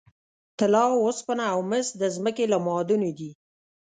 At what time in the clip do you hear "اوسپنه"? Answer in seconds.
1.03-1.43